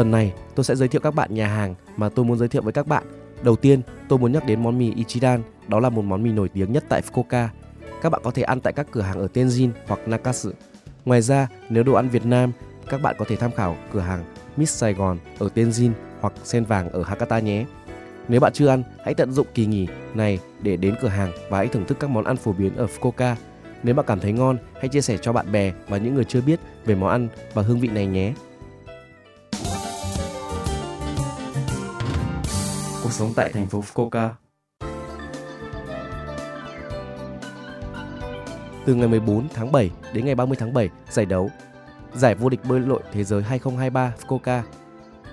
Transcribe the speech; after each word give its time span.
Tuần 0.00 0.10
này, 0.10 0.32
tôi 0.54 0.64
sẽ 0.64 0.76
giới 0.76 0.88
thiệu 0.88 1.00
các 1.00 1.14
bạn 1.14 1.34
nhà 1.34 1.46
hàng 1.46 1.74
mà 1.96 2.08
tôi 2.08 2.24
muốn 2.24 2.38
giới 2.38 2.48
thiệu 2.48 2.62
với 2.62 2.72
các 2.72 2.86
bạn. 2.86 3.04
Đầu 3.42 3.56
tiên, 3.56 3.80
tôi 4.08 4.18
muốn 4.18 4.32
nhắc 4.32 4.46
đến 4.46 4.62
món 4.62 4.78
mì 4.78 4.94
Ichiran, 4.94 5.42
đó 5.68 5.80
là 5.80 5.90
một 5.90 6.02
món 6.02 6.22
mì 6.22 6.32
nổi 6.32 6.48
tiếng 6.48 6.72
nhất 6.72 6.84
tại 6.88 7.02
Fukuoka. 7.02 7.48
Các 8.02 8.10
bạn 8.10 8.20
có 8.24 8.30
thể 8.30 8.42
ăn 8.42 8.60
tại 8.60 8.72
các 8.72 8.86
cửa 8.90 9.00
hàng 9.00 9.18
ở 9.18 9.28
Tenjin 9.34 9.70
hoặc 9.86 10.00
Nakasu. 10.08 10.50
Ngoài 11.04 11.22
ra, 11.22 11.48
nếu 11.68 11.82
đồ 11.82 11.92
ăn 11.92 12.08
Việt 12.08 12.26
Nam, 12.26 12.52
các 12.88 13.02
bạn 13.02 13.16
có 13.18 13.24
thể 13.28 13.36
tham 13.36 13.50
khảo 13.52 13.76
cửa 13.92 14.00
hàng 14.00 14.24
Miss 14.56 14.76
Sài 14.76 14.94
Gòn 14.94 15.18
ở 15.38 15.48
Tenjin 15.54 15.90
hoặc 16.20 16.32
Sen 16.44 16.64
Vàng 16.64 16.90
ở 16.90 17.02
Hakata 17.02 17.38
nhé. 17.38 17.64
Nếu 18.28 18.40
bạn 18.40 18.52
chưa 18.52 18.68
ăn, 18.68 18.82
hãy 19.04 19.14
tận 19.14 19.32
dụng 19.32 19.46
kỳ 19.54 19.66
nghỉ 19.66 19.86
này 20.14 20.38
để 20.62 20.76
đến 20.76 20.94
cửa 21.00 21.08
hàng 21.08 21.32
và 21.50 21.58
hãy 21.58 21.68
thưởng 21.68 21.84
thức 21.84 22.00
các 22.00 22.10
món 22.10 22.24
ăn 22.24 22.36
phổ 22.36 22.52
biến 22.52 22.76
ở 22.76 22.86
Fukuoka. 22.86 23.34
Nếu 23.82 23.94
bạn 23.94 24.06
cảm 24.06 24.20
thấy 24.20 24.32
ngon, 24.32 24.58
hãy 24.74 24.88
chia 24.88 25.00
sẻ 25.00 25.18
cho 25.22 25.32
bạn 25.32 25.52
bè 25.52 25.72
và 25.88 25.98
những 25.98 26.14
người 26.14 26.24
chưa 26.24 26.40
biết 26.40 26.60
về 26.84 26.94
món 26.94 27.10
ăn 27.10 27.28
và 27.54 27.62
hương 27.62 27.80
vị 27.80 27.88
này 27.88 28.06
nhé. 28.06 28.32
Cuộc 33.10 33.14
sống 33.14 33.32
tại 33.36 33.52
thành 33.52 33.66
phố 33.66 33.80
Fukuoka. 33.80 34.28
Từ 38.86 38.94
ngày 38.94 39.08
14 39.08 39.48
tháng 39.54 39.72
7 39.72 39.90
đến 40.14 40.24
ngày 40.24 40.34
30 40.34 40.56
tháng 40.60 40.74
7, 40.74 40.88
giải 41.08 41.26
đấu 41.26 41.50
Giải 42.14 42.34
vô 42.34 42.48
địch 42.48 42.60
bơi 42.68 42.80
lội 42.80 43.00
thế 43.12 43.24
giới 43.24 43.42
2023 43.42 44.12
Fukuoka. 44.20 44.62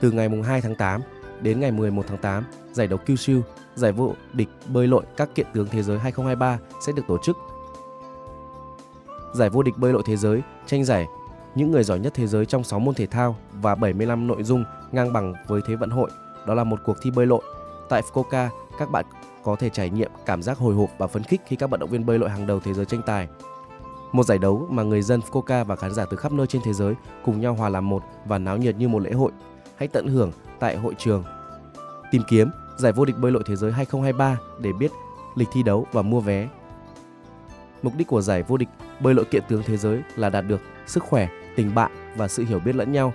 Từ 0.02 0.12
ngày 0.12 0.30
2 0.46 0.62
tháng 0.62 0.76
8 0.76 1.02
đến 1.42 1.60
ngày 1.60 1.72
11 1.72 2.04
tháng 2.08 2.18
8, 2.18 2.44
giải 2.72 2.88
đấu 2.88 3.00
Kyushu, 3.06 3.42
giải 3.76 3.92
vô 3.92 4.14
địch 4.34 4.50
bơi 4.68 4.88
lội 4.88 5.04
các 5.18 5.30
kiện 5.36 5.48
tướng 5.54 5.68
thế 5.68 5.84
giới 5.84 6.00
2023 6.00 6.60
sẽ 6.86 6.92
được 6.92 7.04
tổ 7.08 7.18
chức. 7.24 7.38
Giải 9.34 9.50
vô 9.50 9.64
địch 9.64 9.78
bơi 9.78 9.94
lội 9.94 10.04
thế 10.06 10.18
giới 10.18 10.42
tranh 10.66 10.86
giải 10.86 11.06
những 11.56 11.72
người 11.72 11.84
giỏi 11.84 12.00
nhất 12.00 12.14
thế 12.16 12.28
giới 12.28 12.46
trong 12.46 12.64
6 12.64 12.80
môn 12.80 12.96
thể 12.96 13.06
thao 13.06 13.36
và 13.52 13.76
75 13.76 14.28
nội 14.28 14.44
dung 14.44 14.64
ngang 14.92 15.14
bằng 15.14 15.34
với 15.48 15.62
Thế 15.68 15.76
vận 15.76 15.90
hội. 15.90 16.10
Đó 16.48 16.54
là 16.54 16.64
một 16.64 16.80
cuộc 16.86 16.98
thi 17.02 17.12
bơi 17.12 17.26
lội. 17.26 17.42
Tại 17.90 18.02
Fukuoka, 18.02 18.50
các 18.80 18.92
bạn 18.92 19.06
có 19.44 19.56
thể 19.56 19.70
trải 19.70 19.90
nghiệm 19.90 20.12
cảm 20.26 20.42
giác 20.42 20.58
hồi 20.58 20.76
hộp 20.76 20.90
và 20.98 21.08
phấn 21.08 21.24
khích 21.24 21.42
khi 21.46 21.56
các 21.56 21.70
vận 21.70 21.80
động 21.80 21.90
viên 21.90 22.06
bơi 22.06 22.20
lội 22.20 22.30
hàng 22.30 22.48
đầu 22.48 22.60
thế 22.60 22.74
giới 22.74 22.86
tranh 22.86 23.02
tài. 23.06 23.28
Một 24.12 24.24
giải 24.24 24.38
đấu 24.38 24.68
mà 24.70 24.84
người 24.84 25.02
dân 25.02 25.20
Fukuoka 25.20 25.64
và 25.64 25.76
khán 25.76 25.94
giả 25.94 26.06
từ 26.06 26.18
khắp 26.18 26.32
nơi 26.32 26.48
trên 26.48 26.62
thế 26.66 26.74
giới 26.74 26.94
cùng 27.26 27.42
nhau 27.42 27.54
hòa 27.54 27.70
làm 27.70 27.90
một 27.90 28.04
và 28.26 28.38
náo 28.38 28.58
nhiệt 28.58 28.76
như 28.76 28.88
một 28.88 29.00
lễ 29.00 29.12
hội. 29.12 29.32
Hãy 29.78 29.88
tận 29.88 30.08
hưởng 30.08 30.32
tại 30.60 30.78
hội 30.78 30.94
trường. 30.98 31.24
Tìm 32.12 32.22
kiếm 32.28 32.50
giải 32.78 32.92
vô 32.92 33.06
địch 33.06 33.18
bơi 33.18 33.32
lội 33.32 33.44
thế 33.46 33.56
giới 33.56 33.72
2023 33.72 34.38
để 34.60 34.74
biết 34.74 34.92
lịch 35.36 35.48
thi 35.54 35.64
đấu 35.64 35.88
và 35.92 36.02
mua 36.02 36.20
vé. 36.20 36.50
Mục 37.82 37.94
đích 37.98 38.08
của 38.08 38.22
giải 38.22 38.44
vô 38.44 38.58
địch 38.58 38.70
bơi 39.00 39.14
lội 39.14 39.26
kiện 39.26 39.44
tướng 39.50 39.64
thế 39.66 39.78
giới 39.78 40.02
là 40.16 40.30
đạt 40.30 40.46
được 40.48 40.62
sức 40.88 41.04
khỏe, 41.04 41.28
tình 41.56 41.76
bạn 41.76 42.14
và 42.18 42.28
sự 42.28 42.46
hiểu 42.46 42.60
biết 42.60 42.76
lẫn 42.76 42.92
nhau. 42.92 43.14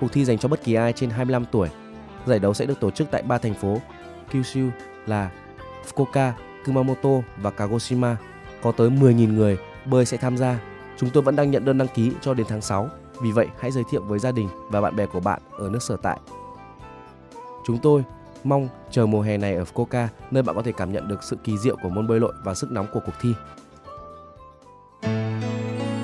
Cuộc 0.00 0.12
thi 0.12 0.24
dành 0.24 0.38
cho 0.38 0.48
bất 0.48 0.64
kỳ 0.64 0.74
ai 0.74 0.92
trên 0.92 1.10
25 1.10 1.44
tuổi. 1.52 1.68
Giải 2.26 2.38
đấu 2.38 2.54
sẽ 2.54 2.66
được 2.66 2.80
tổ 2.80 2.90
chức 2.90 3.08
tại 3.10 3.22
ba 3.22 3.38
thành 3.38 3.54
phố 3.54 3.78
Kyushu 4.30 4.68
là 5.06 5.30
Fukuoka, 5.86 6.32
Kumamoto 6.66 7.10
và 7.36 7.50
Kagoshima. 7.50 8.16
Có 8.62 8.72
tới 8.72 8.90
10.000 8.90 9.34
người 9.34 9.58
bơi 9.84 10.06
sẽ 10.06 10.16
tham 10.16 10.36
gia. 10.36 10.58
Chúng 10.96 11.10
tôi 11.10 11.22
vẫn 11.22 11.36
đang 11.36 11.50
nhận 11.50 11.64
đơn 11.64 11.78
đăng 11.78 11.88
ký 11.88 12.12
cho 12.20 12.34
đến 12.34 12.46
tháng 12.50 12.60
6. 12.60 12.90
Vì 13.20 13.32
vậy, 13.32 13.46
hãy 13.58 13.70
giới 13.70 13.84
thiệu 13.90 14.02
với 14.02 14.18
gia 14.18 14.32
đình 14.32 14.48
và 14.70 14.80
bạn 14.80 14.96
bè 14.96 15.06
của 15.06 15.20
bạn 15.20 15.40
ở 15.58 15.68
nước 15.68 15.82
sở 15.82 15.96
tại. 16.02 16.18
Chúng 17.66 17.78
tôi 17.78 18.04
mong 18.44 18.68
chờ 18.90 19.06
mùa 19.06 19.20
hè 19.20 19.36
này 19.36 19.54
ở 19.54 19.64
Fukuoka, 19.64 20.06
nơi 20.30 20.42
bạn 20.42 20.56
có 20.56 20.62
thể 20.62 20.72
cảm 20.72 20.92
nhận 20.92 21.08
được 21.08 21.22
sự 21.22 21.36
kỳ 21.44 21.58
diệu 21.58 21.76
của 21.82 21.88
môn 21.88 22.06
bơi 22.06 22.20
lội 22.20 22.32
và 22.44 22.54
sức 22.54 22.70
nóng 22.70 22.86
của 22.92 23.00
cuộc 23.06 23.12
thi. 23.20 23.34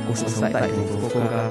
Cuộc 0.09 0.17
sống 0.17 0.53
tại 0.53 0.63
thành 0.63 0.87
phố 0.87 1.09
Fukuoka. 1.09 1.51